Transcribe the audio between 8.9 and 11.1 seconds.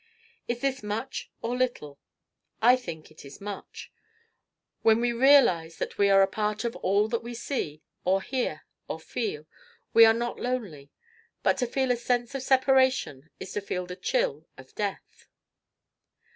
feel, we are not lonely.